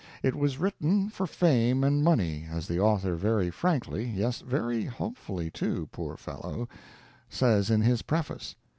[0.23, 4.83] It was written for fame and money, as the author very frankly yes, and very
[4.85, 6.67] hopefully, too, poor fellow
[7.29, 8.55] says in his preface.